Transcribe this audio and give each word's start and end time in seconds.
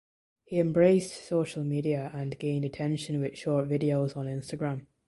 He 0.45 0.57
embraced 0.57 1.25
social 1.27 1.63
media 1.63 2.09
and 2.11 2.39
gained 2.39 2.65
attention 2.65 3.21
with 3.21 3.37
short 3.37 3.69
videos 3.69 4.17
on 4.17 4.25
Instagram. 4.25 4.87